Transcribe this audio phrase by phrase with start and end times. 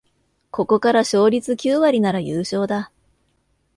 [0.49, 2.91] ここから勝率九割なら優勝だ